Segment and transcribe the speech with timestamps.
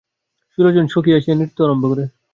[0.53, 2.03] ষোলোজন সখী আসিয়া নৃত্য আরম্ভ করে।